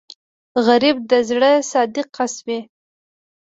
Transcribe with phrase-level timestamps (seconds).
[0.65, 2.59] غریب د زړه صادق کس وي